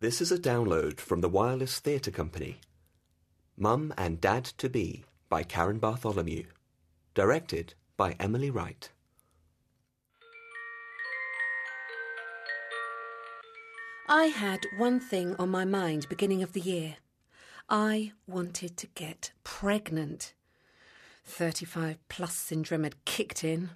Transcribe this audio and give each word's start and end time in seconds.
This 0.00 0.20
is 0.20 0.30
a 0.30 0.38
download 0.38 1.00
from 1.00 1.22
the 1.22 1.28
Wireless 1.28 1.80
Theatre 1.80 2.12
Company. 2.12 2.60
Mum 3.56 3.92
and 3.98 4.20
Dad 4.20 4.44
to 4.44 4.68
Be 4.68 5.02
by 5.28 5.42
Karen 5.42 5.80
Bartholomew. 5.80 6.44
Directed 7.14 7.74
by 7.96 8.14
Emily 8.20 8.48
Wright. 8.48 8.90
I 14.08 14.26
had 14.26 14.60
one 14.76 15.00
thing 15.00 15.34
on 15.36 15.48
my 15.48 15.64
mind 15.64 16.08
beginning 16.08 16.44
of 16.44 16.52
the 16.52 16.60
year. 16.60 16.98
I 17.68 18.12
wanted 18.28 18.76
to 18.76 18.86
get 18.94 19.32
pregnant. 19.42 20.32
35 21.24 21.98
plus 22.08 22.36
syndrome 22.36 22.84
had 22.84 23.04
kicked 23.04 23.42
in. 23.42 23.70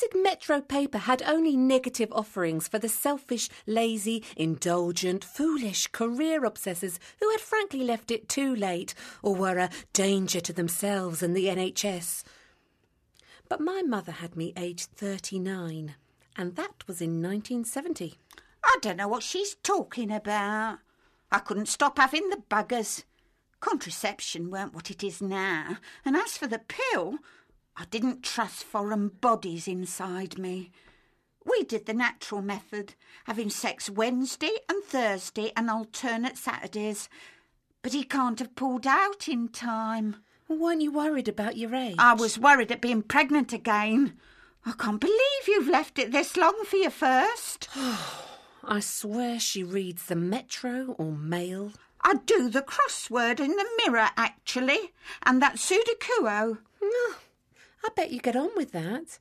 The 0.00 0.22
Metro 0.22 0.60
paper 0.60 0.98
had 0.98 1.22
only 1.22 1.56
negative 1.56 2.12
offerings 2.12 2.68
for 2.68 2.78
the 2.78 2.88
selfish, 2.88 3.48
lazy, 3.66 4.22
indulgent, 4.36 5.24
foolish 5.24 5.88
career 5.88 6.42
obsessors 6.42 6.98
who 7.20 7.30
had 7.30 7.40
frankly 7.40 7.82
left 7.84 8.10
it 8.10 8.28
too 8.28 8.54
late 8.54 8.94
or 9.22 9.34
were 9.34 9.58
a 9.58 9.70
danger 9.92 10.40
to 10.40 10.52
themselves 10.52 11.22
and 11.22 11.36
the 11.36 11.46
NHS. 11.46 12.22
But 13.48 13.60
my 13.60 13.82
mother 13.82 14.12
had 14.12 14.36
me 14.36 14.52
aged 14.56 14.90
39, 14.92 15.96
and 16.36 16.56
that 16.56 16.86
was 16.86 17.00
in 17.02 17.20
1970. 17.20 18.18
I 18.64 18.76
don't 18.80 18.96
know 18.96 19.08
what 19.08 19.22
she's 19.22 19.56
talking 19.56 20.12
about. 20.12 20.78
I 21.30 21.38
couldn't 21.40 21.66
stop 21.66 21.98
having 21.98 22.30
the 22.30 22.42
buggers. 22.48 23.04
Contraception 23.60 24.50
weren't 24.50 24.74
what 24.74 24.90
it 24.90 25.02
is 25.02 25.20
now, 25.20 25.78
and 26.04 26.16
as 26.16 26.36
for 26.38 26.46
the 26.46 26.60
pill, 26.60 27.18
I 27.80 27.84
didn't 27.84 28.24
trust 28.24 28.64
foreign 28.64 29.06
bodies 29.06 29.68
inside 29.68 30.36
me. 30.36 30.72
We 31.46 31.62
did 31.62 31.86
the 31.86 31.94
natural 31.94 32.42
method, 32.42 32.94
having 33.24 33.50
sex 33.50 33.88
Wednesday 33.88 34.50
and 34.68 34.82
Thursday 34.82 35.52
and 35.56 35.70
alternate 35.70 36.36
Saturdays. 36.36 37.08
But 37.82 37.92
he 37.92 38.02
can't 38.02 38.40
have 38.40 38.56
pulled 38.56 38.84
out 38.84 39.28
in 39.28 39.48
time. 39.48 40.16
Weren't 40.48 40.82
you 40.82 40.90
worried 40.90 41.28
about 41.28 41.56
your 41.56 41.72
age? 41.72 41.94
I 42.00 42.14
was 42.14 42.36
worried 42.36 42.72
at 42.72 42.80
being 42.80 43.02
pregnant 43.02 43.52
again. 43.52 44.18
I 44.66 44.72
can't 44.72 45.00
believe 45.00 45.46
you've 45.46 45.68
left 45.68 46.00
it 46.00 46.10
this 46.10 46.36
long 46.36 46.64
for 46.64 46.76
your 46.76 46.90
first. 46.90 47.68
I 48.64 48.80
swear 48.80 49.38
she 49.38 49.62
reads 49.62 50.06
the 50.06 50.16
Metro 50.16 50.96
or 50.98 51.12
Mail. 51.12 51.72
I 52.02 52.14
do 52.26 52.50
the 52.50 52.62
crossword 52.62 53.38
in 53.38 53.52
the 53.52 53.68
mirror, 53.84 54.08
actually, 54.16 54.92
and 55.22 55.40
that 55.40 55.56
Sudoku. 55.56 56.58
Ah. 56.82 57.18
Oh, 57.84 57.88
I 57.88 57.94
bet 57.94 58.10
you 58.10 58.20
get 58.20 58.36
on 58.36 58.50
with 58.56 58.72
that. 58.72 59.18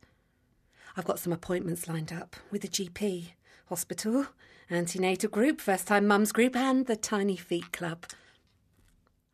I've 0.95 1.05
got 1.05 1.19
some 1.19 1.33
appointments 1.33 1.87
lined 1.87 2.11
up 2.11 2.35
with 2.51 2.63
the 2.63 2.67
GP, 2.67 3.31
hospital, 3.67 4.25
antenatal 4.69 5.29
group, 5.29 5.61
first 5.61 5.87
time 5.87 6.07
mums 6.07 6.31
group, 6.31 6.55
and 6.55 6.85
the 6.87 6.95
Tiny 6.95 7.35
Feet 7.35 7.71
Club. 7.71 8.05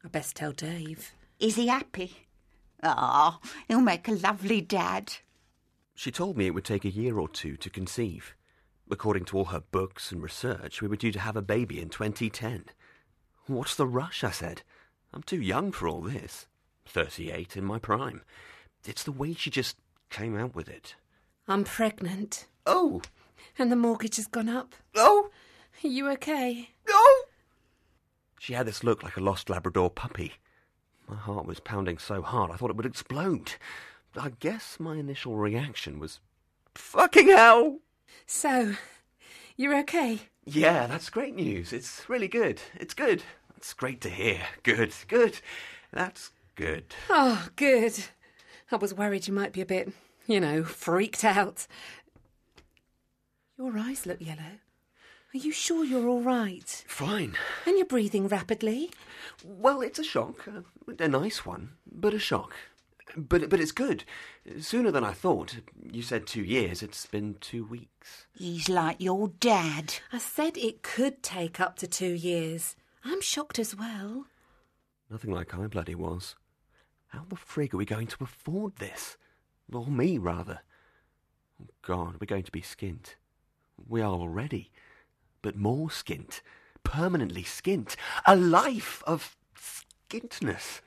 I 0.04 0.10
best 0.10 0.36
tell 0.36 0.52
Dave. 0.52 1.12
Is 1.40 1.56
he 1.56 1.68
happy? 1.68 2.28
Ah, 2.84 3.40
he'll 3.68 3.80
make 3.80 4.08
a 4.08 4.14
lovely 4.14 4.60
dad. 4.60 5.14
She 5.96 6.12
told 6.12 6.38
me 6.38 6.48
it 6.48 6.54
would 6.54 6.66
take 6.66 6.86
a 6.86 6.90
year 6.90 7.18
or 7.18 7.30
two 7.30 7.56
to 7.58 7.70
conceive. 7.70 8.36
According 8.92 9.26
to 9.26 9.38
all 9.38 9.46
her 9.46 9.62
books 9.62 10.12
and 10.12 10.22
research, 10.22 10.82
we 10.82 10.88
were 10.88 10.98
due 10.98 11.14
to 11.14 11.20
have 11.20 11.38
a 11.38 11.42
baby 11.42 11.82
in 11.82 11.90
2010. 11.90 12.66
What's 13.46 13.76
the 13.76 13.88
rush? 13.88 14.24
I 14.24 14.32
said. 14.32 14.64
I'm 15.14 15.24
too 15.24 15.42
young 15.42 15.72
for 15.72 15.88
all 15.88 16.02
this. 16.02 16.48
38 16.86 17.56
in 17.56 17.64
my 17.64 17.80
prime. 17.80 18.22
It's 18.86 19.04
the 19.04 19.12
way 19.12 19.34
she 19.34 19.50
just 19.50 19.78
came 20.10 20.38
out 20.38 20.56
with 20.56 20.68
it. 20.70 20.96
I'm 21.48 21.64
pregnant, 21.64 22.48
Oh! 22.66 23.02
and 23.58 23.72
the 23.72 23.76
mortgage 23.76 24.16
has 24.16 24.28
gone 24.28 24.50
up. 24.50 24.76
Oh! 24.96 25.30
Are 25.84 25.88
you 25.88 26.10
okay? 26.12 26.70
Oh! 26.90 27.24
She 28.40 28.54
had 28.54 28.68
this 28.68 28.84
look 28.84 29.04
like 29.04 29.18
a 29.18 29.22
lost 29.22 29.50
Labrador 29.50 29.90
puppy. 29.90 30.34
My 31.08 31.16
heart 31.16 31.46
was 31.46 31.60
pounding 31.60 31.98
so 31.98 32.22
hard 32.22 32.52
I 32.52 32.56
thought 32.56 32.70
it 32.70 32.76
would 32.78 32.86
explode. 32.86 33.54
I 34.18 34.32
guess 34.40 34.80
my 34.80 34.96
initial 34.96 35.36
reaction 35.36 36.00
was, 36.00 36.20
fucking 36.76 37.28
hell! 37.28 37.80
So, 38.26 38.76
you're 39.58 39.78
okay? 39.80 40.20
Yeah, 40.46 40.88
that's 40.88 41.10
great 41.10 41.36
news. 41.36 41.74
It's 41.74 42.08
really 42.10 42.28
good. 42.28 42.62
It's 42.76 42.94
good. 42.94 43.24
It's 43.58 43.74
great 43.74 44.02
to 44.02 44.10
hear. 44.10 44.42
Good, 44.64 44.94
good. 45.08 45.40
That's 45.92 46.32
good. 46.56 46.94
Oh, 47.10 47.48
good. 47.56 47.94
I 48.72 48.76
was 48.78 48.94
worried 48.94 49.28
you 49.28 49.34
might 49.34 49.54
be 49.54 49.62
a 49.62 49.66
bit, 49.66 49.92
you 50.28 50.40
know, 50.40 50.64
freaked 50.64 51.24
out. 51.24 51.68
Your 53.58 53.78
eyes 53.78 54.06
look 54.06 54.20
yellow. 54.22 54.60
Are 55.34 55.38
you 55.38 55.52
sure 55.52 55.84
you're 55.84 56.08
all 56.08 56.22
right? 56.22 56.84
Fine. 56.88 57.36
And 57.66 57.78
you're 57.78 57.88
breathing 57.88 58.28
rapidly? 58.28 58.92
Well, 59.44 59.82
it's 59.82 60.00
a 60.00 60.04
shock. 60.04 60.48
uh, 60.48 60.62
A 61.00 61.08
nice 61.08 61.46
one, 61.46 61.72
but 61.92 62.14
a 62.14 62.20
shock. 62.20 62.54
But, 63.16 63.50
but 63.50 63.60
it's 63.60 63.72
good. 63.72 64.06
Sooner 64.60 64.92
than 64.92 65.04
I 65.04 65.14
thought. 65.14 65.58
You 65.92 66.02
said 66.02 66.26
two 66.26 66.44
years. 66.44 66.82
It's 66.82 67.06
been 67.06 67.36
two 67.42 67.64
weeks. 67.66 68.26
He's 68.36 68.70
like 68.70 68.98
your 69.00 69.30
dad. 69.40 69.96
I 70.12 70.18
said 70.20 70.58
it 70.58 70.82
could 70.84 71.22
take 71.22 71.60
up 71.60 71.76
to 71.78 71.88
two 71.88 72.14
years. 72.14 72.76
I'm 73.04 73.22
shocked 73.22 73.60
as 73.60 73.76
well. 73.76 74.26
Nothing 75.12 75.32
like 75.32 75.54
I 75.54 75.68
bloody 75.68 75.96
was. 75.96 76.36
How 77.14 77.26
the 77.30 77.36
frig 77.36 77.76
are 77.76 77.78
we 77.78 77.86
going 77.86 78.08
to 78.08 78.24
afford 78.24 78.78
this? 78.78 79.18
Or 79.72 79.86
me, 79.86 80.18
rather. 80.18 80.62
Oh, 81.62 81.68
God, 81.84 82.16
we're 82.20 82.26
going 82.26 82.44
to 82.44 82.52
be 82.52 82.62
skint. 82.62 83.16
We 83.88 84.02
are 84.02 84.14
already. 84.14 84.72
But 85.44 85.56
more 85.56 85.90
skint. 85.90 86.42
Permanently 86.84 87.44
skint. 87.44 87.96
A 88.26 88.36
life 88.36 89.04
of 89.06 89.36
skintness. 89.56 90.82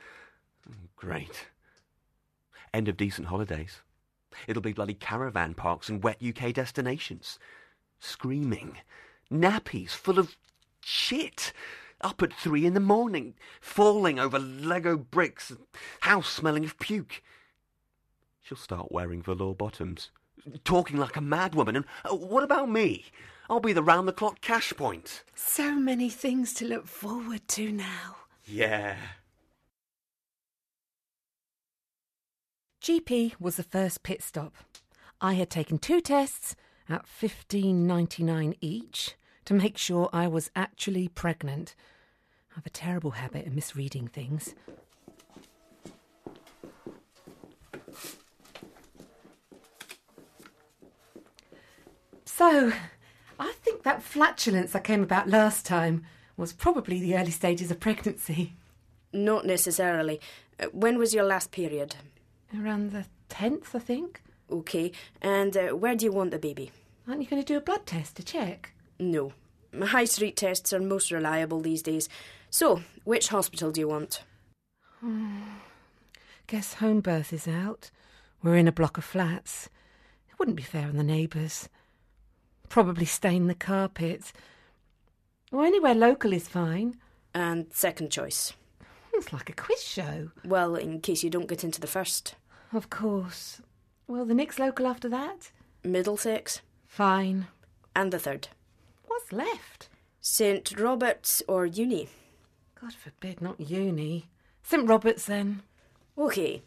Oh, 0.68 0.74
Great. 0.96 1.46
End 2.74 2.88
of 2.88 2.96
decent 2.96 3.28
holidays. 3.28 3.82
It'll 4.48 4.62
be 4.62 4.72
bloody 4.72 4.94
caravan 4.94 5.54
parks 5.54 5.88
and 5.88 6.02
wet 6.02 6.20
UK 6.20 6.52
destinations. 6.52 7.38
Screaming. 8.00 8.78
Nappies 9.32 9.90
full 9.90 10.18
of 10.18 10.36
shit. 10.80 11.52
Up 12.02 12.22
at 12.22 12.32
three 12.32 12.66
in 12.66 12.74
the 12.74 12.80
morning, 12.80 13.34
falling 13.60 14.18
over 14.18 14.38
Lego 14.38 14.96
bricks, 14.96 15.52
house 16.00 16.28
smelling 16.28 16.64
of 16.64 16.78
puke. 16.78 17.22
She'll 18.42 18.58
start 18.58 18.92
wearing 18.92 19.22
velour 19.22 19.54
bottoms, 19.54 20.10
talking 20.62 20.98
like 20.98 21.16
a 21.16 21.20
madwoman. 21.20 21.76
And 21.76 21.84
uh, 22.04 22.14
what 22.14 22.44
about 22.44 22.70
me? 22.70 23.06
I'll 23.48 23.60
be 23.60 23.72
the 23.72 23.82
round 23.82 24.06
the 24.06 24.12
clock 24.12 24.40
cash 24.40 24.72
point. 24.76 25.22
So 25.34 25.74
many 25.74 26.10
things 26.10 26.52
to 26.54 26.66
look 26.66 26.86
forward 26.86 27.48
to 27.48 27.72
now. 27.72 28.16
Yeah. 28.44 28.96
GP 32.82 33.34
was 33.40 33.56
the 33.56 33.62
first 33.62 34.02
pit 34.02 34.22
stop. 34.22 34.54
I 35.20 35.32
had 35.34 35.50
taken 35.50 35.78
two 35.78 36.00
tests 36.00 36.54
at 36.88 37.06
fifteen 37.06 37.86
ninety 37.86 38.22
nine 38.22 38.54
each 38.60 39.16
to 39.46 39.54
make 39.54 39.78
sure 39.78 40.10
I 40.12 40.28
was 40.28 40.50
actually 40.54 41.08
pregnant. 41.08 41.74
I 42.52 42.56
have 42.56 42.66
a 42.66 42.70
terrible 42.70 43.12
habit 43.12 43.46
of 43.46 43.54
misreading 43.54 44.08
things. 44.08 44.54
So, 52.24 52.72
I 53.38 53.52
think 53.62 53.82
that 53.82 54.02
flatulence 54.02 54.74
I 54.74 54.80
came 54.80 55.02
about 55.02 55.28
last 55.28 55.64
time 55.64 56.04
was 56.36 56.52
probably 56.52 57.00
the 57.00 57.16
early 57.16 57.30
stages 57.30 57.70
of 57.70 57.80
pregnancy. 57.80 58.54
Not 59.12 59.46
necessarily. 59.46 60.20
Uh, 60.60 60.66
When 60.72 60.98
was 60.98 61.14
your 61.14 61.24
last 61.24 61.50
period? 61.50 61.96
Around 62.58 62.92
the 62.92 63.06
10th, 63.30 63.74
I 63.74 63.78
think. 63.78 64.22
Okay, 64.50 64.92
and 65.22 65.56
uh, 65.56 65.68
where 65.70 65.96
do 65.96 66.04
you 66.04 66.12
want 66.12 66.30
the 66.30 66.38
baby? 66.38 66.70
Aren't 67.08 67.22
you 67.22 67.26
going 67.28 67.42
to 67.42 67.46
do 67.46 67.56
a 67.56 67.60
blood 67.60 67.86
test 67.86 68.16
to 68.16 68.22
check? 68.22 68.72
No. 68.98 69.32
My 69.72 69.86
high 69.86 70.04
street 70.04 70.36
tests 70.36 70.72
are 70.72 70.80
most 70.80 71.10
reliable 71.10 71.60
these 71.60 71.82
days. 71.82 72.08
So, 72.50 72.82
which 73.04 73.28
hospital 73.28 73.70
do 73.70 73.80
you 73.80 73.88
want? 73.88 74.22
Guess 76.46 76.74
home 76.74 77.00
birth 77.00 77.32
is 77.32 77.46
out. 77.48 77.90
We're 78.42 78.56
in 78.56 78.68
a 78.68 78.72
block 78.72 78.96
of 78.98 79.04
flats. 79.04 79.68
It 80.30 80.38
wouldn't 80.38 80.56
be 80.56 80.62
fair 80.62 80.86
on 80.86 80.96
the 80.96 81.02
neighbours. 81.02 81.68
Probably 82.68 83.04
stain 83.04 83.46
the 83.46 83.54
carpet. 83.54 84.32
Or 85.52 85.64
anywhere 85.64 85.94
local 85.94 86.32
is 86.32 86.48
fine. 86.48 86.96
And 87.34 87.66
second 87.72 88.10
choice. 88.10 88.52
It's 89.12 89.32
like 89.32 89.48
a 89.50 89.54
quiz 89.54 89.82
show. 89.82 90.30
Well, 90.44 90.74
in 90.74 91.00
case 91.00 91.22
you 91.22 91.30
don't 91.30 91.48
get 91.48 91.64
into 91.64 91.80
the 91.80 91.86
first. 91.86 92.34
Of 92.72 92.90
course. 92.90 93.60
Well, 94.06 94.24
the 94.24 94.34
next 94.34 94.58
local 94.58 94.86
after 94.86 95.08
that? 95.08 95.50
Middlesex. 95.82 96.60
Fine. 96.86 97.46
And 97.94 98.12
the 98.12 98.18
third. 98.18 98.48
What's 99.16 99.32
left? 99.32 99.88
St. 100.20 100.78
Robert's 100.78 101.42
or 101.48 101.64
Uni. 101.64 102.08
God 102.78 102.92
forbid, 102.92 103.40
not 103.40 103.58
uni. 103.58 104.28
St 104.62 104.86
Robert's 104.86 105.24
then. 105.24 105.62
Okay. 106.18 106.60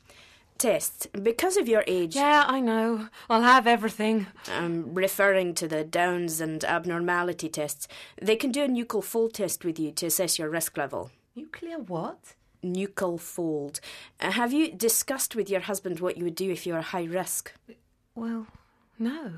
tests. 0.57 1.05
Because 1.21 1.57
of 1.57 1.67
your 1.67 1.83
age, 1.85 2.15
Yeah, 2.15 2.45
I 2.47 2.59
know. 2.59 3.09
I'll 3.29 3.43
have 3.43 3.67
everything. 3.67 4.25
I'm 4.51 4.95
referring 4.95 5.53
to 5.55 5.67
the 5.67 5.83
Downs 5.83 6.41
and 6.41 6.63
abnormality 6.63 7.49
tests. 7.49 7.87
They 8.19 8.35
can 8.35 8.51
do 8.51 8.63
a 8.63 8.67
nuchal 8.67 9.03
fold 9.03 9.35
test 9.35 9.63
with 9.63 9.77
you 9.79 9.91
to 9.91 10.07
assess 10.07 10.39
your 10.39 10.49
risk 10.49 10.75
level. 10.75 11.11
Nuclear 11.35 11.77
what? 11.77 12.33
Nuchal 12.63 13.19
fold. 13.19 13.79
Uh, 14.19 14.31
have 14.31 14.51
you 14.51 14.71
discussed 14.71 15.35
with 15.35 15.51
your 15.51 15.61
husband 15.61 15.99
what 15.99 16.17
you 16.17 16.23
would 16.23 16.35
do 16.35 16.49
if 16.49 16.65
you 16.65 16.73
were 16.73 16.81
high 16.81 17.05
risk? 17.05 17.53
Well, 18.15 18.47
no. 18.97 19.33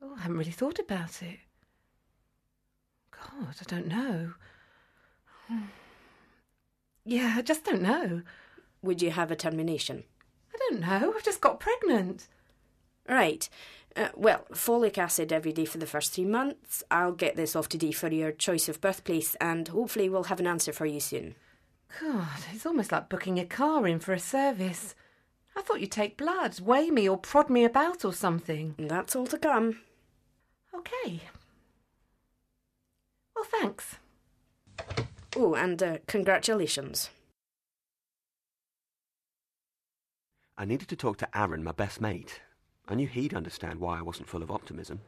Oh, 0.00 0.14
I 0.16 0.20
haven't 0.22 0.38
really 0.38 0.50
thought 0.52 0.78
about 0.78 1.22
it. 1.22 1.40
God, 3.20 3.54
I 3.60 3.64
don't 3.66 3.86
know. 3.88 4.32
Yeah, 7.04 7.36
I 7.38 7.40
just 7.40 7.64
don't 7.64 7.80
know. 7.80 8.20
Would 8.82 9.00
you 9.00 9.12
have 9.12 9.30
a 9.30 9.36
termination? 9.36 10.04
I 10.54 10.58
don't 10.58 10.80
know. 10.80 11.14
I've 11.16 11.24
just 11.24 11.40
got 11.40 11.58
pregnant. 11.58 12.28
Right. 13.08 13.48
Uh, 13.96 14.08
well, 14.14 14.44
folic 14.52 14.98
acid 14.98 15.32
every 15.32 15.52
day 15.52 15.64
for 15.64 15.78
the 15.78 15.86
first 15.86 16.12
three 16.12 16.26
months. 16.26 16.84
I'll 16.90 17.12
get 17.12 17.34
this 17.34 17.56
off 17.56 17.68
today 17.68 17.92
for 17.92 18.12
your 18.12 18.30
choice 18.30 18.68
of 18.68 18.82
birthplace, 18.82 19.34
and 19.40 19.66
hopefully 19.68 20.10
we'll 20.10 20.24
have 20.24 20.38
an 20.38 20.46
answer 20.46 20.72
for 20.72 20.84
you 20.84 21.00
soon. 21.00 21.34
God, 22.00 22.26
it's 22.52 22.66
almost 22.66 22.92
like 22.92 23.08
booking 23.08 23.38
a 23.38 23.46
car 23.46 23.86
in 23.86 23.98
for 24.00 24.12
a 24.12 24.18
service. 24.18 24.94
I 25.56 25.62
thought 25.62 25.80
you'd 25.80 25.90
take 25.90 26.18
blood, 26.18 26.60
weigh 26.60 26.90
me, 26.90 27.08
or 27.08 27.16
prod 27.16 27.48
me 27.48 27.64
about 27.64 28.04
or 28.04 28.12
something. 28.12 28.74
That's 28.78 29.16
all 29.16 29.26
to 29.28 29.38
come. 29.38 29.80
Okay. 30.74 31.22
Well, 33.38 33.60
thanks. 33.62 33.94
Oh, 35.36 35.54
and 35.54 35.80
uh, 35.80 35.98
congratulations. 36.08 37.10
I 40.56 40.64
needed 40.64 40.88
to 40.88 40.96
talk 40.96 41.18
to 41.18 41.38
Aaron, 41.38 41.62
my 41.62 41.70
best 41.70 42.00
mate. 42.00 42.40
I 42.88 42.96
knew 42.96 43.06
he'd 43.06 43.34
understand 43.34 43.78
why 43.78 43.98
I 44.00 44.02
wasn't 44.02 44.28
full 44.28 44.42
of 44.42 44.50
optimism. 44.50 45.00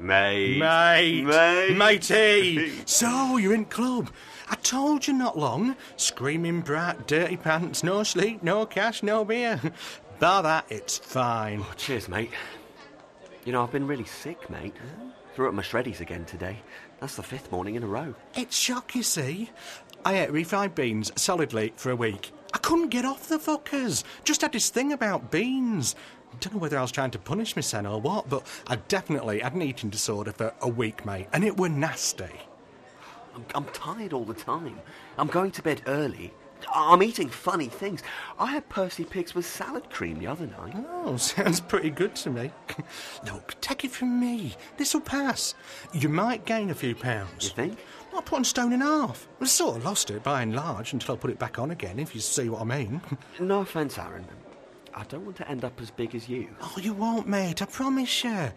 Mate. 0.00 0.58
Mate, 0.58 1.22
Mate. 1.24 1.76
matey. 1.76 2.72
so 2.86 3.36
you're 3.36 3.54
in 3.54 3.64
club. 3.66 4.10
I 4.50 4.56
told 4.56 5.06
you 5.06 5.12
not 5.14 5.38
long. 5.38 5.76
Screaming 5.96 6.62
brat, 6.62 7.06
dirty 7.06 7.36
pants, 7.36 7.84
no 7.84 8.02
sleep, 8.02 8.42
no 8.42 8.66
cash, 8.66 9.04
no 9.04 9.24
beer. 9.24 9.60
Bar 10.18 10.42
that, 10.42 10.66
it's 10.70 10.98
fine. 10.98 11.60
Oh, 11.62 11.72
cheers, 11.76 12.08
mate. 12.08 12.32
You 13.44 13.52
know, 13.52 13.62
I've 13.62 13.70
been 13.72 13.86
really 13.86 14.04
sick, 14.04 14.50
mate. 14.50 14.74
Threw 15.38 15.46
up 15.46 15.54
my 15.54 15.62
shreddies 15.62 16.00
again 16.00 16.24
today. 16.24 16.58
That's 16.98 17.14
the 17.14 17.22
fifth 17.22 17.52
morning 17.52 17.76
in 17.76 17.84
a 17.84 17.86
row. 17.86 18.12
It's 18.34 18.58
shock, 18.58 18.96
you 18.96 19.04
see. 19.04 19.50
I 20.04 20.18
ate 20.18 20.30
refried 20.30 20.74
beans 20.74 21.12
solidly 21.14 21.72
for 21.76 21.92
a 21.92 21.94
week. 21.94 22.32
I 22.52 22.58
couldn't 22.58 22.88
get 22.88 23.04
off 23.04 23.28
the 23.28 23.38
fuckers. 23.38 24.02
Just 24.24 24.40
had 24.40 24.50
this 24.50 24.68
thing 24.68 24.92
about 24.92 25.30
beans. 25.30 25.94
Don't 26.40 26.54
know 26.54 26.58
whether 26.58 26.76
I 26.76 26.82
was 26.82 26.90
trying 26.90 27.12
to 27.12 27.20
punish 27.20 27.54
myself 27.54 27.86
or 27.86 28.00
what, 28.00 28.28
but 28.28 28.44
I 28.66 28.74
definitely 28.88 29.38
had 29.38 29.54
an 29.54 29.62
eating 29.62 29.90
disorder 29.90 30.32
for 30.32 30.52
a 30.60 30.68
week, 30.68 31.06
mate, 31.06 31.28
and 31.32 31.44
it 31.44 31.56
were 31.56 31.68
nasty. 31.68 32.24
I'm, 33.36 33.44
I'm 33.54 33.66
tired 33.66 34.12
all 34.12 34.24
the 34.24 34.34
time. 34.34 34.80
I'm 35.18 35.28
going 35.28 35.52
to 35.52 35.62
bed 35.62 35.82
early. 35.86 36.32
I'm 36.74 37.02
eating 37.02 37.28
funny 37.28 37.68
things. 37.68 38.02
I 38.38 38.46
had 38.46 38.68
Percy 38.68 39.04
pigs 39.04 39.34
with 39.34 39.46
salad 39.46 39.90
cream 39.90 40.18
the 40.18 40.26
other 40.26 40.46
night. 40.46 40.74
Oh, 41.04 41.16
sounds 41.18 41.60
pretty 41.60 41.90
good 41.90 42.14
to 42.16 42.30
me. 42.30 42.50
Look, 43.26 43.54
take 43.60 43.84
it 43.84 43.90
from 43.90 44.20
me. 44.20 44.54
This'll 44.76 45.00
pass. 45.00 45.54
You 45.92 46.08
might 46.08 46.44
gain 46.44 46.70
a 46.70 46.74
few 46.74 46.94
pounds. 46.94 47.44
You 47.44 47.50
think? 47.50 47.78
Not 48.12 48.30
one 48.30 48.44
stone 48.44 48.72
and 48.72 48.82
a 48.82 48.86
half. 48.86 49.28
I 49.40 49.44
sort 49.46 49.76
of 49.76 49.84
lost 49.84 50.10
it 50.10 50.22
by 50.22 50.42
and 50.42 50.54
large 50.54 50.92
until 50.92 51.14
I 51.14 51.18
put 51.18 51.30
it 51.30 51.38
back 51.38 51.58
on 51.58 51.70
again, 51.70 51.98
if 51.98 52.14
you 52.14 52.20
see 52.20 52.48
what 52.48 52.60
I 52.62 52.64
mean. 52.64 53.00
No 53.40 53.60
offence, 53.60 53.98
Aaron. 53.98 54.24
I 54.94 55.04
don't 55.04 55.24
want 55.24 55.36
to 55.36 55.48
end 55.48 55.64
up 55.64 55.80
as 55.80 55.90
big 55.92 56.14
as 56.16 56.28
you. 56.28 56.48
Oh, 56.60 56.74
you 56.80 56.92
won't, 56.92 57.28
mate, 57.28 57.62
I 57.62 57.66
promise 57.66 58.24
you. 58.24 58.50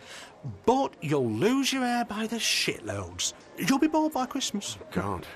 But 0.65 0.93
you'll 1.01 1.29
lose 1.29 1.71
your 1.71 1.83
hair 1.83 2.03
by 2.05 2.25
the 2.25 2.37
shitloads. 2.37 3.33
You'll 3.57 3.77
be 3.77 3.87
bald 3.87 4.13
by 4.13 4.25
Christmas. 4.25 4.77
God. 4.91 5.27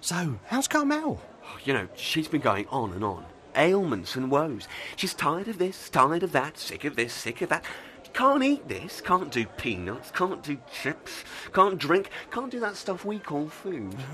So, 0.00 0.38
how's 0.46 0.68
Carmel? 0.68 1.20
You 1.64 1.72
know, 1.72 1.88
she's 1.94 2.28
been 2.28 2.40
going 2.40 2.66
on 2.68 2.92
and 2.92 3.04
on. 3.04 3.24
Ailments 3.56 4.16
and 4.16 4.30
woes. 4.30 4.66
She's 4.96 5.14
tired 5.14 5.48
of 5.48 5.58
this, 5.58 5.88
tired 5.88 6.22
of 6.22 6.32
that, 6.32 6.58
sick 6.58 6.84
of 6.84 6.96
this, 6.96 7.12
sick 7.12 7.40
of 7.42 7.48
that. 7.50 7.64
Can't 8.12 8.44
eat 8.44 8.68
this, 8.68 9.00
can't 9.00 9.32
do 9.32 9.44
peanuts, 9.44 10.10
can't 10.12 10.42
do 10.42 10.56
chips, 10.72 11.24
can't 11.52 11.78
drink, 11.78 12.10
can't 12.30 12.50
do 12.50 12.60
that 12.60 12.76
stuff 12.76 13.04
we 13.04 13.18
call 13.18 13.48
food. 13.48 13.94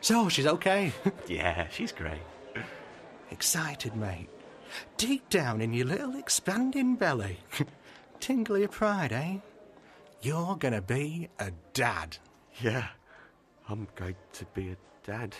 So, 0.00 0.28
she's 0.28 0.48
okay. 0.48 0.92
Yeah, 1.28 1.68
she's 1.68 1.92
great. 1.92 2.22
Excited, 3.30 3.94
mate. 3.94 4.28
Deep 4.96 5.28
down 5.30 5.60
in 5.60 5.72
your 5.72 5.86
little 5.86 6.16
expanding 6.16 6.96
belly. 6.96 7.38
Tingly 8.20 8.64
of 8.64 8.72
pride, 8.72 9.12
eh? 9.12 9.36
You're 10.20 10.56
gonna 10.56 10.82
be 10.82 11.28
a 11.38 11.52
dad. 11.72 12.16
Yeah, 12.60 12.88
I'm 13.68 13.86
going 13.94 14.16
to 14.34 14.44
be 14.46 14.70
a 14.70 14.76
dad. 15.04 15.36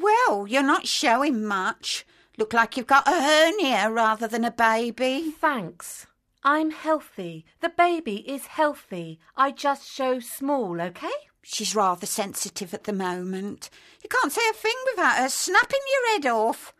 Well, 0.00 0.46
you're 0.46 0.62
not 0.62 0.86
showing 0.86 1.44
much. 1.44 2.06
Look 2.36 2.52
like 2.52 2.76
you've 2.76 2.86
got 2.86 3.08
a 3.08 3.20
hernia 3.20 3.90
rather 3.90 4.28
than 4.28 4.44
a 4.44 4.50
baby. 4.50 5.34
Thanks. 5.40 6.06
I'm 6.44 6.70
healthy. 6.70 7.44
The 7.60 7.68
baby 7.68 8.18
is 8.30 8.46
healthy. 8.46 9.18
I 9.36 9.50
just 9.50 9.90
show 9.90 10.20
small, 10.20 10.80
okay? 10.80 11.10
She's 11.42 11.74
rather 11.74 12.06
sensitive 12.06 12.72
at 12.74 12.84
the 12.84 12.92
moment. 12.92 13.70
You 14.02 14.08
can't 14.08 14.32
say 14.32 14.42
a 14.48 14.52
thing 14.52 14.76
without 14.90 15.16
her 15.16 15.28
snapping 15.28 15.80
your 15.90 16.12
head 16.12 16.26
off. 16.26 16.72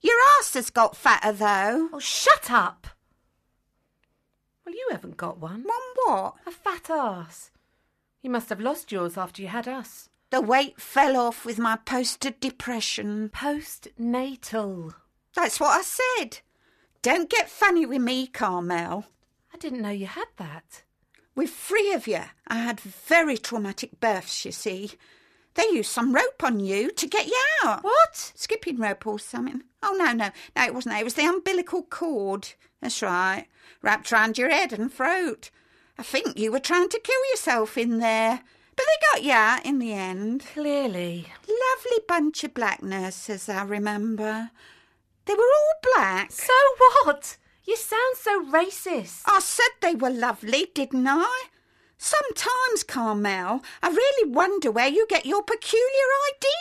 Your 0.00 0.16
ass 0.38 0.54
has 0.54 0.70
got 0.70 0.96
fatter, 0.96 1.32
though. 1.32 1.88
Oh, 1.92 1.98
shut 1.98 2.50
up! 2.50 2.86
Well, 4.64 4.74
you 4.74 4.88
haven't 4.92 5.16
got 5.16 5.38
one. 5.38 5.64
One 5.64 5.94
what? 6.04 6.34
A 6.46 6.50
fat 6.52 6.88
ass. 6.88 7.50
You 8.22 8.30
must 8.30 8.48
have 8.50 8.60
lost 8.60 8.92
yours 8.92 9.16
after 9.16 9.42
you 9.42 9.48
had 9.48 9.66
us. 9.66 10.08
The 10.30 10.40
weight 10.40 10.80
fell 10.80 11.16
off 11.16 11.46
with 11.46 11.58
my 11.58 11.76
posted 11.76 12.38
depression. 12.40 13.30
Postnatal. 13.34 14.94
That's 15.34 15.58
what 15.58 15.78
I 15.78 15.82
said. 15.82 16.40
Don't 17.00 17.30
get 17.30 17.48
funny 17.48 17.86
with 17.86 18.02
me, 18.02 18.26
Carmel. 18.26 19.06
I 19.54 19.56
didn't 19.56 19.80
know 19.80 19.90
you 19.90 20.06
had 20.06 20.26
that. 20.36 20.82
With 21.34 21.50
three 21.50 21.92
of 21.92 22.06
you, 22.06 22.22
I 22.46 22.56
had 22.56 22.80
very 22.80 23.38
traumatic 23.38 24.00
births, 24.00 24.44
you 24.44 24.52
see. 24.52 24.92
They 25.54 25.64
used 25.70 25.90
some 25.90 26.14
rope 26.14 26.42
on 26.44 26.60
you 26.60 26.90
to 26.90 27.06
get 27.06 27.26
you 27.26 27.40
out. 27.64 27.82
What? 27.82 28.32
Skipping 28.34 28.78
rope 28.78 29.06
or 29.06 29.18
something. 29.18 29.62
Oh, 29.82 29.96
no, 29.98 30.12
no. 30.12 30.30
No, 30.54 30.64
it 30.64 30.74
wasn't. 30.74 30.96
It 30.96 31.04
was 31.04 31.14
the 31.14 31.26
umbilical 31.26 31.84
cord. 31.84 32.50
That's 32.80 33.02
right. 33.02 33.46
Wrapped 33.82 34.12
round 34.12 34.36
your 34.36 34.50
head 34.50 34.72
and 34.72 34.92
throat. 34.92 35.50
I 35.96 36.02
think 36.02 36.38
you 36.38 36.52
were 36.52 36.60
trying 36.60 36.90
to 36.90 37.00
kill 37.00 37.30
yourself 37.30 37.78
in 37.78 37.98
there. 37.98 38.42
But 38.78 38.86
they 38.86 39.06
got 39.12 39.24
you 39.24 39.32
out 39.32 39.66
in 39.66 39.80
the 39.80 39.92
end. 39.92 40.44
Clearly. 40.54 41.26
Lovely 41.48 41.98
bunch 42.06 42.44
of 42.44 42.54
black 42.54 42.80
nurses, 42.80 43.48
I 43.48 43.64
remember. 43.64 44.52
They 45.24 45.34
were 45.34 45.40
all 45.40 45.94
black. 45.94 46.30
So 46.30 46.52
what? 46.78 47.38
You 47.64 47.76
sound 47.76 48.16
so 48.16 48.44
racist. 48.44 49.22
I 49.26 49.40
said 49.40 49.66
they 49.80 49.96
were 49.96 50.10
lovely, 50.10 50.68
didn't 50.72 51.08
I? 51.08 51.48
Sometimes, 51.96 52.84
Carmel, 52.86 53.64
I 53.82 53.88
really 53.88 54.30
wonder 54.30 54.70
where 54.70 54.86
you 54.86 55.08
get 55.08 55.26
your 55.26 55.42
peculiar 55.42 56.08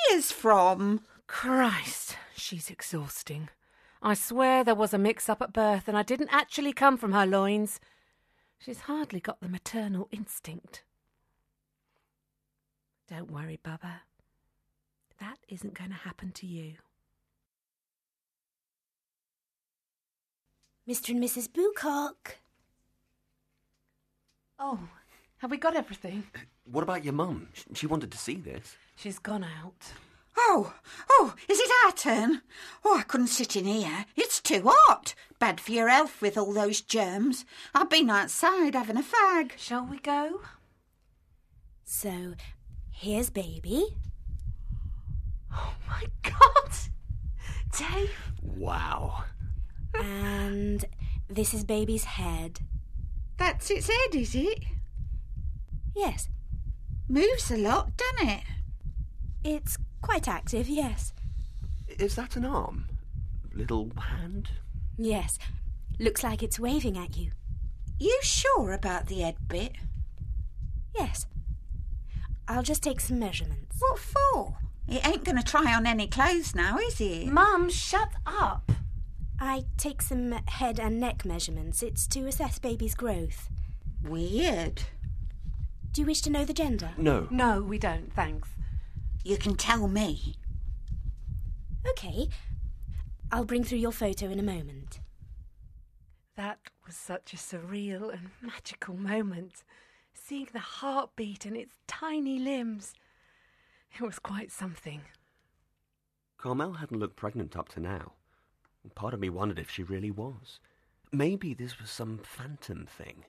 ideas 0.10 0.32
from. 0.32 1.02
Christ, 1.28 2.18
she's 2.36 2.72
exhausting. 2.72 3.50
I 4.02 4.16
swear 4.16 4.64
there 4.64 4.74
was 4.74 4.92
a 4.92 4.98
mix 4.98 5.30
up 5.30 5.44
at 5.44 5.54
birth 5.54 5.88
and 5.88 5.96
I 5.96 6.02
didn't 6.02 6.34
actually 6.34 6.74
come 6.74 6.98
from 6.98 7.12
her 7.12 7.28
loins. 7.28 7.80
She's 8.58 8.82
hardly 8.82 9.20
got 9.20 9.40
the 9.40 9.50
maternal 9.50 10.10
instinct. 10.12 10.82
Don't 13.10 13.32
worry, 13.32 13.60
Bubba. 13.64 14.02
That 15.20 15.38
isn't 15.48 15.74
going 15.74 15.90
to 15.92 15.96
happen 15.96 16.32
to 16.34 16.46
you. 16.46 16.74
Mr. 20.88 21.10
and 21.10 21.24
Mrs. 21.24 21.50
Boocock. 21.50 22.38
Oh, 24.60 24.80
have 25.38 25.52
we 25.52 25.58
got 25.58 25.76
everything? 25.76 26.24
What 26.66 26.84
about 26.84 27.04
your 27.04 27.14
mum? 27.14 27.50
She 27.74 27.88
wanted 27.88 28.12
to 28.12 28.18
see 28.18 28.36
this. 28.36 28.76
She's 28.96 29.20
gone 29.20 29.44
out. 29.44 29.94
Oh, 30.38 30.74
oh, 31.10 31.34
is 31.50 31.60
it 31.60 31.72
our 31.86 31.92
turn? 31.92 32.42
Oh, 32.86 32.98
I 32.98 33.04
couldn't 33.04 33.28
sit 33.28 33.56
in 33.56 33.66
here. 33.66 34.06
It's 34.16 34.40
too 34.40 34.64
hot. 34.66 35.14
Bad 35.40 35.60
for 35.60 35.72
your 35.72 35.90
health 35.90 36.22
with 36.22 36.38
all 36.38 36.54
those 36.54 36.82
germs. 36.82 37.44
I've 37.74 37.90
been 37.90 38.10
outside 38.10 38.76
having 38.76 38.98
a 38.98 39.02
fag. 39.02 39.52
Shall 39.58 39.86
we 39.86 40.00
go? 40.00 40.42
So, 41.84 42.34
here's 42.98 43.30
baby. 43.30 43.96
Oh 45.54 45.74
my 45.88 46.04
God! 46.24 46.72
Dave! 47.78 48.12
Wow. 48.42 49.24
And 49.94 50.84
this 51.30 51.54
is 51.54 51.64
baby's 51.64 52.06
head. 52.06 52.60
That's 53.38 53.70
its 53.70 53.88
head, 53.88 54.16
is 54.16 54.34
it? 54.34 54.64
Yes. 55.96 56.28
Moves 57.08 57.52
a 57.52 57.58
lot, 57.58 57.92
doesn't 57.96 58.30
it? 58.30 58.44
It's 59.44 59.78
quite 60.02 60.28
active, 60.28 60.68
yes. 60.68 61.14
Is 61.88 62.16
that 62.16 62.36
an 62.36 62.46
arm? 62.46 62.88
Little 63.54 63.92
hand? 63.96 64.50
Yes. 64.98 65.38
Looks 66.00 66.24
like 66.24 66.44
it's 66.44 66.60
waving 66.60 66.98
at 66.98 67.16
you. 67.16 67.32
You 68.00 68.20
sure 68.22 68.74
about 68.74 69.08
the 69.08 69.22
head 69.22 69.36
bit? 69.48 69.74
Yes. 70.96 71.26
I'll 72.48 72.64
just 72.64 72.84
take 72.84 73.00
some 73.00 73.20
measurements. 73.20 73.76
What 73.80 74.00
for? 74.00 74.58
He 74.88 75.00
ain't 75.00 75.26
going 75.26 75.38
to 75.38 75.44
try 75.44 75.74
on 75.74 75.86
any 75.86 76.08
clothes 76.08 76.56
now, 76.56 76.78
is 76.78 76.98
he? 76.98 77.26
Mum, 77.30 77.70
shut 77.70 78.10
up. 78.26 78.72
I 79.40 79.66
take 79.78 80.02
some 80.02 80.32
head 80.48 80.80
and 80.80 81.00
neck 81.00 81.26
measurements. 81.26 81.84
It's 81.84 82.08
to 82.08 82.26
assess 82.26 82.58
baby's 82.58 82.96
growth. 82.96 83.50
Weird. 84.04 84.84
Do 85.92 86.02
you 86.02 86.08
wish 86.08 86.22
to 86.22 86.30
know 86.30 86.46
the 86.46 86.54
gender? 86.54 86.92
No. 86.98 87.28
No, 87.30 87.62
we 87.62 87.78
don't, 87.78 88.14
thanks. 88.14 88.50
You 89.24 89.38
can 89.38 89.56
tell 89.56 89.88
me. 89.88 90.36
Okay. 91.90 92.30
I'll 93.32 93.46
bring 93.46 93.64
through 93.64 93.80
your 93.80 93.92
photo 93.92 94.28
in 94.28 94.40
a 94.40 94.44
moment. 94.44 95.02
That 96.38 96.60
was 96.86 96.96
such 96.96 97.34
a 97.34 97.38
surreal 97.38 98.12
and 98.14 98.30
magical 98.42 98.96
moment. 98.96 99.64
Seeing 100.20 100.50
the 100.52 100.60
heartbeat 100.60 101.46
in 101.46 101.56
its 101.56 101.76
tiny 101.88 102.40
limbs. 102.40 102.94
It 103.98 104.02
was 104.02 104.20
quite 104.20 104.52
something. 104.52 105.02
Carmel 106.38 106.74
hadn't 106.74 107.00
looked 107.00 107.16
pregnant 107.16 107.56
up 107.56 107.70
to 107.70 107.80
now. 107.80 108.14
Part 108.96 109.14
of 109.14 109.20
me 109.20 109.30
wondered 109.30 109.60
if 109.60 109.70
she 109.70 109.84
really 109.84 110.12
was. 110.12 110.60
Maybe 111.12 111.54
this 111.54 111.80
was 111.80 111.90
some 111.90 112.20
phantom 112.20 112.86
thing. 112.86 113.26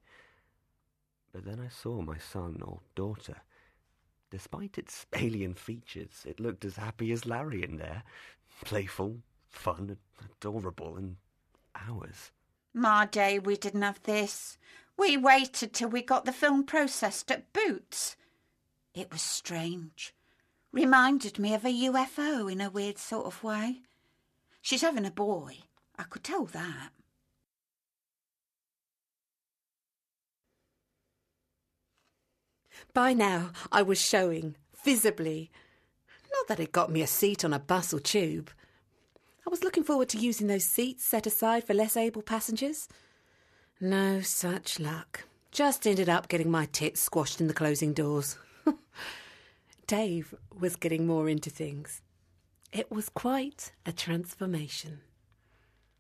But 1.33 1.45
then 1.45 1.61
I 1.61 1.69
saw 1.69 2.01
my 2.01 2.19
son 2.19 2.63
or 2.65 2.81
daughter. 2.95 3.37
Despite 4.31 4.79
its 4.79 5.07
alien 5.15 5.55
features, 5.55 6.25
it 6.27 6.41
looked 6.41 6.65
as 6.65 6.77
happy 6.77 7.13
as 7.13 7.27
Larry 7.27 7.63
in 7.63 7.77
there. 7.77 8.03
Playful, 8.65 9.19
fun, 9.49 9.97
adorable, 10.25 10.97
and 10.97 11.17
ours. 11.75 12.33
My 12.75 13.07
day, 13.07 13.39
we 13.39 13.57
didn't 13.57 13.83
have 13.83 14.03
this. 14.03 14.59
We 14.99 15.17
waited 15.17 15.73
till 15.73 15.89
we 15.89 16.03
got 16.03 16.25
the 16.25 16.33
film 16.33 16.65
processed 16.65 17.31
at 17.31 17.53
Boots. 17.53 18.17
It 18.95 19.13
was 19.13 19.23
strange. 19.23 20.13
Reminded 20.73 21.39
me 21.39 21.55
of 21.55 21.65
a 21.65 21.69
UFO 21.69 22.51
in 22.51 22.61
a 22.61 22.69
weird 22.69 22.99
sort 22.99 23.27
of 23.27 23.45
way. 23.45 23.83
She's 24.61 24.83
having 24.83 25.07
a 25.07 25.11
boy. 25.11 25.59
I 25.97 26.03
could 26.03 26.25
tell 26.25 26.47
that. 26.47 26.91
By 32.93 33.13
now, 33.13 33.53
I 33.71 33.83
was 33.83 34.01
showing, 34.01 34.57
visibly. 34.85 35.51
Not 36.33 36.49
that 36.49 36.61
it 36.61 36.73
got 36.73 36.91
me 36.91 37.03
a 37.03 37.07
seat 37.07 37.45
on 37.45 37.53
a 37.53 37.61
bus 37.61 37.95
or 37.95 38.01
tube. 38.01 38.51
I 39.47 39.51
was 39.51 39.63
looking 39.63 39.85
forward 39.85 40.09
to 40.11 40.19
using 40.19 40.49
those 40.49 40.65
seats 40.65 41.05
set 41.05 41.27
aside 41.27 41.65
for 41.65 41.75
less 41.75 41.97
able 41.97 42.23
passengers. 42.23 42.89
No 43.81 44.21
such 44.23 44.81
luck. 44.81 45.23
Just 45.53 45.87
ended 45.87 46.09
up 46.09 46.29
getting 46.29 46.51
my 46.51 46.67
tits 46.67 47.01
squashed 47.01 47.41
in 47.41 47.47
the 47.47 47.55
closing 47.55 47.93
doors. 47.93 48.37
Dave 49.87 50.35
was 50.59 50.75
getting 50.75 51.07
more 51.07 51.29
into 51.29 51.49
things. 51.49 52.03
It 52.73 52.91
was 52.91 53.09
quite 53.09 53.71
a 53.87 53.93
transformation. 53.93 55.03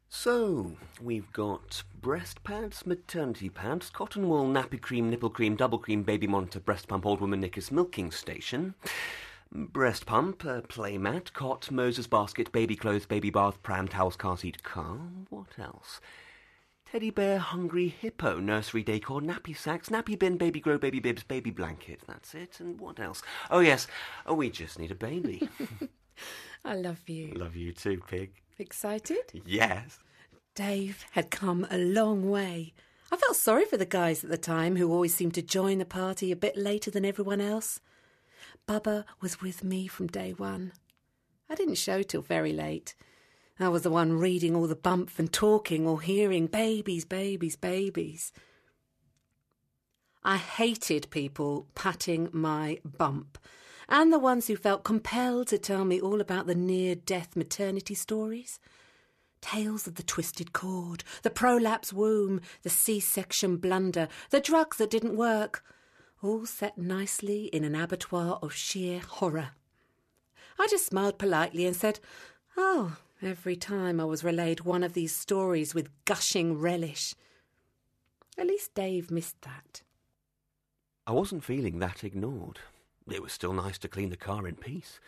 So, 0.09 0.73
we've 1.01 1.33
got 1.33 1.85
breast 2.01 2.43
pads, 2.43 2.85
maternity 2.85 3.49
pads, 3.49 3.91
cotton 3.91 4.29
wool, 4.29 4.47
nappy 4.47 4.81
cream, 4.81 5.09
nipple 5.09 5.31
cream, 5.31 5.55
double 5.55 5.79
cream, 5.79 6.03
baby 6.03 6.27
monitor, 6.27 6.59
breast 6.59 6.89
pump, 6.89 7.07
old 7.07 7.21
woman 7.21 7.39
knickers, 7.41 7.71
milking 7.71 8.11
station, 8.11 8.75
breast 9.53 10.05
pump, 10.05 10.45
uh, 10.45 10.63
playmat, 10.63 11.33
cot, 11.33 11.71
Moses 11.71 12.09
basket, 12.09 12.51
baby 12.51 12.75
clothes, 12.75 13.07
baby 13.07 13.31
bath, 13.31 13.63
pram, 13.63 13.87
towels, 13.87 14.17
car 14.17 14.37
seat, 14.37 14.65
car. 14.65 14.99
What 15.31 15.59
else? 15.61 16.01
Teddy 16.91 17.11
bear, 17.11 17.39
hungry 17.39 17.89
hippo, 17.89 18.39
nursery 18.39 18.83
decor, 18.83 19.21
nappy 19.21 19.55
sacks, 19.55 19.91
nappy 19.91 20.19
bin, 20.19 20.39
baby 20.39 20.59
grow, 20.59 20.79
baby 20.79 21.01
bibs, 21.01 21.23
baby 21.23 21.51
blanket. 21.51 22.01
That's 22.07 22.35
it. 22.35 22.61
And 22.61 22.81
what 22.81 22.99
else? 22.99 23.23
Oh, 23.51 23.61
yes. 23.61 23.87
Oh, 24.25 24.33
we 24.33 24.49
just 24.49 24.79
need 24.79 24.91
a 24.91 24.95
baby. 24.95 25.47
I 26.65 26.77
love 26.77 27.07
you. 27.07 27.35
Love 27.35 27.57
you 27.57 27.73
too, 27.73 28.01
pig. 28.09 28.33
Excited? 28.59 29.43
Yes. 29.45 29.99
Dave 30.55 31.05
had 31.11 31.31
come 31.31 31.67
a 31.71 31.77
long 31.77 32.31
way. 32.31 32.73
I 33.13 33.17
felt 33.17 33.37
sorry 33.37 33.67
for 33.67 33.77
the 33.77 33.85
guys 33.85 34.25
at 34.25 34.31
the 34.31 34.39
time 34.39 34.77
who 34.77 34.91
always 34.91 35.15
seemed 35.15 35.35
to 35.35 35.43
join 35.43 35.79
the 35.79 35.85
party 35.85 36.33
a 36.33 36.37
bit 36.37 36.57
later 36.57 36.91
than 36.91 37.05
everyone 37.05 37.43
else. 37.43 37.81
Bubba 38.67 39.05
was 39.21 39.43
with 39.43 39.63
me 39.63 39.89
from 39.89 40.07
day 40.07 40.33
one. 40.33 40.73
I 41.51 41.55
didn't 41.55 41.77
show 41.77 42.03
till 42.03 42.23
very 42.23 42.55
late. 42.55 42.95
I 43.61 43.69
was 43.69 43.83
the 43.83 43.91
one 43.91 44.13
reading 44.13 44.55
all 44.55 44.69
the 44.69 44.77
bump 44.77 45.11
and 45.19 45.33
talking 45.33 45.87
or 45.87 46.01
hearing 46.01 46.47
babies, 46.47 47.05
babies, 47.05 47.57
babies. 47.57 48.33
I 50.23 50.37
hated 50.37 51.11
people 51.11 51.67
patting 51.75 52.29
my 52.33 52.79
bump 52.85 53.37
and 53.89 54.13
the 54.13 54.19
ones 54.19 54.47
who 54.47 54.57
felt 54.57 54.85
compelled 54.85 55.49
to 55.49 55.59
tell 55.59 55.85
me 55.85 56.01
all 56.01 56.21
about 56.21 56.47
the 56.47 56.55
near 56.55 56.95
death 56.95 57.35
maternity 57.35 57.95
stories. 57.95 58.61
Tales 59.41 59.87
of 59.87 59.97
the 59.97 60.03
twisted 60.03 60.53
cord, 60.53 61.03
the 61.23 61.31
prolapse 61.31 61.93
womb, 61.93 62.41
the 62.63 62.71
C 62.71 63.01
section 63.01 63.57
blunder, 63.57 64.09
the 64.31 64.41
drugs 64.41 64.77
that 64.77 64.91
didn't 64.91 65.17
work, 65.17 65.65
all 66.23 66.47
set 66.47 66.77
nicely 66.77 67.47
in 67.47 67.65
an 67.65 67.75
abattoir 67.75 68.39
of 68.43 68.53
sheer 68.53 69.01
horror. 69.01 69.51
I 70.59 70.67
just 70.69 70.87
smiled 70.87 71.19
politely 71.19 71.67
and 71.67 71.77
said, 71.77 72.01
Oh, 72.57 72.97
every 73.23 73.57
time 73.57 74.01
I 74.01 74.05
was 74.05 74.25
relayed 74.25 74.61
one 74.61 74.83
of 74.83 74.95
these 74.95 75.15
stories 75.15 75.75
with 75.75 75.91
gushing 76.05 76.59
relish. 76.59 77.15
At 78.37 78.47
least 78.47 78.75
Dave 78.75 79.11
missed 79.11 79.41
that. 79.43 79.83
I 81.07 81.13
wasn't 81.13 81.45
feeling 81.45 81.79
that 81.79 82.05
ignored. 82.05 82.61
It 83.11 83.23
was 83.23 83.33
still 83.33 83.53
nice 83.53 83.79
to 83.79 83.89
clean 83.89 84.11
the 84.11 84.17
car 84.17 84.47
in 84.47 84.57
peace, 84.57 85.01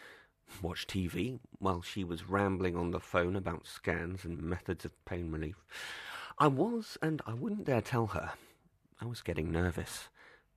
watch 0.62 0.87
TV 0.87 1.38
while 1.59 1.83
she 1.83 2.02
was 2.02 2.29
rambling 2.29 2.76
on 2.76 2.90
the 2.90 3.00
phone 3.00 3.37
about 3.37 3.67
scans 3.67 4.25
and 4.25 4.43
methods 4.43 4.85
of 4.85 5.05
pain 5.05 5.31
relief. 5.31 5.64
I 6.38 6.47
was, 6.47 6.97
and 7.02 7.21
I 7.26 7.35
wouldn't 7.35 7.67
dare 7.67 7.83
tell 7.83 8.09
her, 8.09 8.33
I 9.00 9.05
was 9.05 9.21
getting 9.23 9.52
nervous. 9.52 10.09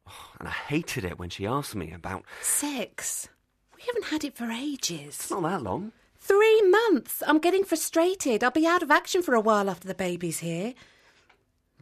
Oh, 0.07 0.31
and 0.39 0.48
I 0.48 0.51
hated 0.51 1.03
it 1.03 1.19
when 1.19 1.29
she 1.29 1.45
asked 1.45 1.75
me 1.75 1.91
about. 1.91 2.24
Sex. 2.41 3.27
We 3.75 3.83
haven't 3.83 4.05
had 4.05 4.24
it 4.24 4.36
for 4.38 4.50
ages. 4.50 5.15
It's 5.15 5.31
not 5.31 5.43
that 5.43 5.62
long. 5.62 5.91
Three 6.25 6.61
months. 6.61 7.21
I'm 7.27 7.39
getting 7.39 7.65
frustrated. 7.65 8.45
I'll 8.45 8.51
be 8.51 8.65
out 8.65 8.81
of 8.81 8.89
action 8.89 9.21
for 9.21 9.35
a 9.35 9.41
while 9.41 9.69
after 9.69 9.89
the 9.89 9.93
baby's 9.93 10.39
here. 10.39 10.73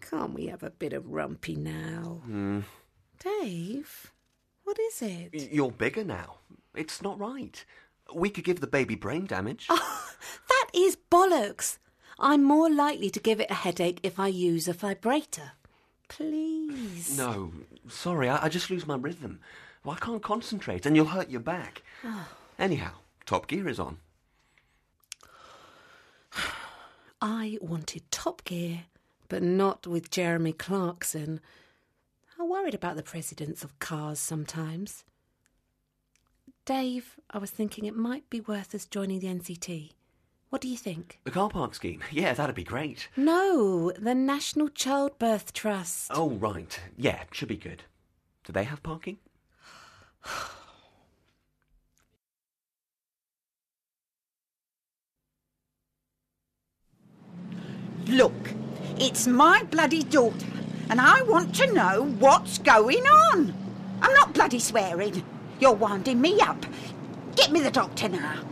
Can't 0.01 0.33
we 0.33 0.47
have 0.47 0.63
a 0.63 0.71
bit 0.71 0.93
of 0.93 1.03
rumpy 1.03 1.55
now? 1.55 2.21
Hmm. 2.25 2.61
Dave, 3.19 4.11
what 4.63 4.79
is 4.79 5.03
it? 5.03 5.29
You're 5.51 5.69
bigger 5.71 6.03
now. 6.03 6.37
It's 6.73 7.03
not 7.03 7.19
right. 7.19 7.63
We 8.15 8.31
could 8.31 8.43
give 8.43 8.61
the 8.61 8.67
baby 8.67 8.95
brain 8.95 9.25
damage. 9.27 9.67
That 10.49 10.67
is 10.73 10.97
bollocks. 11.11 11.77
I'm 12.19 12.43
more 12.43 12.69
likely 12.69 13.09
to 13.09 13.19
give 13.19 13.39
it 13.39 13.49
a 13.49 13.55
headache 13.55 13.99
if 14.03 14.19
I 14.19 14.27
use 14.27 14.67
a 14.67 14.73
vibrator. 14.73 15.53
Please. 16.09 17.17
No, 17.17 17.51
sorry, 17.89 18.29
I, 18.29 18.45
I 18.45 18.49
just 18.49 18.69
lose 18.69 18.85
my 18.85 18.95
rhythm. 18.95 19.39
Well, 19.83 19.95
I 19.95 20.05
can't 20.05 20.21
concentrate, 20.21 20.85
and 20.85 20.95
you'll 20.95 21.07
hurt 21.07 21.31
your 21.31 21.41
back. 21.41 21.81
Anyhow, 22.59 22.91
Top 23.25 23.47
Gear 23.47 23.67
is 23.67 23.79
on. 23.79 23.97
I 27.21 27.57
wanted 27.61 28.09
Top 28.11 28.43
Gear, 28.43 28.85
but 29.29 29.43
not 29.43 29.85
with 29.85 30.09
Jeremy 30.09 30.53
Clarkson. 30.53 31.39
I'm 32.39 32.49
worried 32.49 32.73
about 32.73 32.95
the 32.95 33.03
presidents 33.03 33.63
of 33.63 33.77
cars 33.79 34.19
sometimes. 34.19 35.03
Dave, 36.65 37.19
I 37.29 37.37
was 37.37 37.51
thinking 37.51 37.85
it 37.85 37.95
might 37.95 38.29
be 38.29 38.41
worth 38.41 38.73
us 38.73 38.85
joining 38.85 39.19
the 39.19 39.27
NCT. 39.27 39.91
What 40.49 40.61
do 40.61 40.67
you 40.67 40.77
think? 40.77 41.19
The 41.23 41.31
car 41.31 41.49
park 41.49 41.75
scheme. 41.75 42.03
Yeah, 42.11 42.33
that'd 42.33 42.55
be 42.55 42.63
great. 42.63 43.07
No, 43.15 43.91
the 43.91 44.15
National 44.15 44.67
Childbirth 44.67 45.53
Trust. 45.53 46.11
Oh, 46.13 46.31
right. 46.31 46.79
Yeah, 46.97 47.23
should 47.31 47.47
be 47.47 47.57
good. 47.57 47.83
Do 48.43 48.53
they 48.53 48.63
have 48.63 48.83
parking? 48.83 49.17
Look, 58.11 58.53
it's 58.99 59.25
my 59.25 59.63
bloody 59.63 60.03
daughter, 60.03 60.45
and 60.89 61.01
I 61.01 61.21
want 61.23 61.55
to 61.55 61.73
know 61.73 62.03
what's 62.19 62.57
going 62.59 63.03
on. 63.03 63.53
I'm 64.01 64.13
not 64.13 64.33
bloody 64.33 64.59
swearing. 64.59 65.23
You're 65.59 65.73
winding 65.73 66.19
me 66.19 66.39
up. 66.41 66.65
Get 67.35 67.51
me 67.51 67.61
the 67.61 67.71
doctor 67.71 68.09
now. 68.09 68.43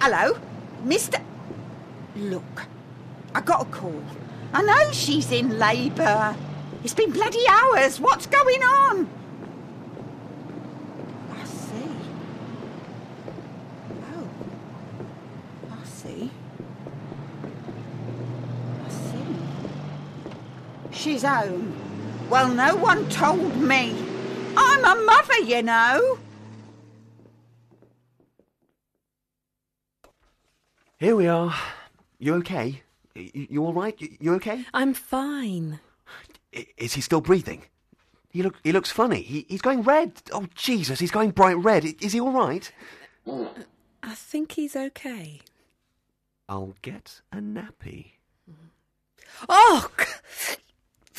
Hello, 0.00 0.38
Mr. 0.84 1.22
Look, 2.16 2.66
I 3.34 3.40
got 3.40 3.62
a 3.62 3.64
call. 3.66 4.02
I 4.52 4.62
know 4.62 4.90
she's 4.92 5.30
in 5.30 5.58
labour. 5.58 6.34
It's 6.82 6.94
been 6.94 7.10
bloody 7.10 7.46
hours. 7.48 8.00
What's 8.00 8.26
going 8.26 8.62
on? 8.62 9.08
I 11.32 11.44
see. 11.44 11.90
Oh. 14.14 14.28
I 15.70 15.84
see. 15.84 16.30
I 18.84 18.88
see. 18.88 19.26
She's 21.16 21.22
home. 21.22 21.74
Well, 22.28 22.50
no 22.52 22.76
one 22.76 23.08
told 23.08 23.56
me. 23.56 23.96
I'm 24.54 24.84
a 24.84 25.02
mother, 25.02 25.38
you 25.38 25.62
know. 25.62 26.18
Here 30.98 31.16
we 31.16 31.26
are. 31.26 31.54
You 32.18 32.34
okay? 32.34 32.82
You, 33.14 33.46
you 33.48 33.64
all 33.64 33.72
right? 33.72 33.98
You, 33.98 34.14
you 34.20 34.34
okay? 34.34 34.66
I'm 34.74 34.92
fine. 34.92 35.80
I- 36.54 36.66
Is 36.76 36.92
he 36.92 37.00
still 37.00 37.22
breathing? 37.22 37.62
He 38.28 38.42
look. 38.42 38.56
He 38.62 38.72
looks 38.72 38.90
funny. 38.90 39.22
He, 39.22 39.46
he's 39.48 39.62
going 39.62 39.80
red. 39.84 40.20
Oh 40.32 40.46
Jesus! 40.54 40.98
He's 41.00 41.10
going 41.10 41.30
bright 41.30 41.56
red. 41.56 41.86
I- 41.86 41.96
Is 42.02 42.12
he 42.12 42.20
all 42.20 42.32
right? 42.32 42.70
I 44.02 44.14
think 44.14 44.52
he's 44.52 44.76
okay. 44.76 45.40
I'll 46.46 46.74
get 46.82 47.22
a 47.32 47.38
nappy. 47.38 48.10
Oh, 49.48 49.90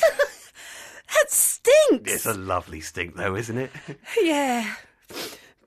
that 0.00 1.30
stinks. 1.30 2.07
It's 2.18 2.26
a 2.26 2.34
lovely 2.34 2.80
stink, 2.80 3.14
though, 3.14 3.36
isn't 3.36 3.56
it? 3.56 3.70
Yeah. 4.20 4.74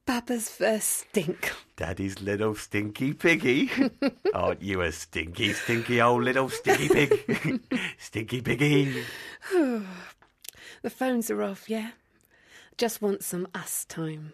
Baba's 0.06 0.50
first 0.50 0.90
stink. 0.90 1.54
Daddy's 1.78 2.20
little 2.20 2.56
stinky 2.56 3.14
piggy. 3.14 3.72
Aren't 4.02 4.24
oh, 4.36 4.56
you 4.60 4.82
a 4.82 4.92
stinky, 4.92 5.54
stinky 5.54 6.02
old 6.02 6.24
little 6.24 6.50
stinky 6.50 6.90
pig? 6.90 7.62
stinky 7.98 8.42
piggy. 8.42 9.04
The 10.84 10.90
phones 10.90 11.30
are 11.30 11.44
off, 11.44 11.70
yeah? 11.70 11.92
Just 12.76 13.04
want 13.04 13.24
some 13.24 13.48
us 13.54 13.86
time. 13.86 14.34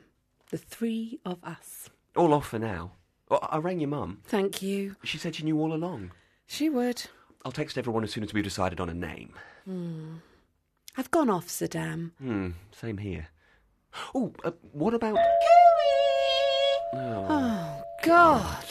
The 0.49 0.57
three 0.57 1.19
of 1.25 1.43
us. 1.43 1.89
All 2.15 2.33
off 2.33 2.47
for 2.47 2.57
now. 2.59 2.93
Oh, 3.29 3.37
I 3.41 3.57
rang 3.57 3.81
your 3.81 3.89
mum. 3.89 4.21
Thank 4.23 4.61
you. 4.61 4.95
She 5.03 5.17
said 5.17 5.35
she 5.35 5.43
knew 5.43 5.59
all 5.59 5.73
along. 5.73 6.11
She 6.45 6.69
would. 6.69 7.03
I'll 7.43 7.51
text 7.51 7.77
everyone 7.77 8.05
as 8.05 8.11
soon 8.11 8.23
as 8.23 8.33
we've 8.33 8.45
decided 8.45 8.79
on 8.79 8.89
a 8.89 8.93
name. 8.93 9.33
Hmm. 9.65 10.15
I've 10.97 11.11
gone 11.11 11.29
off, 11.29 11.47
Saddam. 11.47 12.11
Hmm, 12.19 12.49
same 12.71 12.97
here. 12.97 13.27
Oh, 14.15 14.33
uh, 14.43 14.51
what 14.71 14.95
about. 14.95 15.19
Oh, 16.93 17.83
God. 18.03 18.65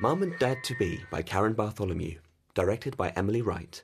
Mum 0.00 0.22
and 0.22 0.38
Dad 0.38 0.64
to 0.64 0.74
Be 0.78 1.00
by 1.10 1.20
Karen 1.20 1.52
Bartholomew, 1.52 2.18
directed 2.54 2.96
by 2.96 3.10
Emily 3.10 3.42
Wright, 3.42 3.82